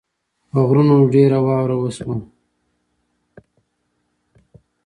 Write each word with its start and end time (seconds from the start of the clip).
په 0.51 0.59
غرونو 0.67 0.95
ډېره 1.13 1.39
واوره 1.45 1.75
وشوه 1.79 2.17